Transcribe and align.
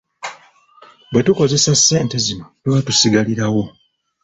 Bwe 1.11 1.21
tukozesa 1.25 1.71
ssente 1.79 2.15
zino 2.25 2.45
tuba 2.61 2.79
tusigalirawo. 2.85 3.63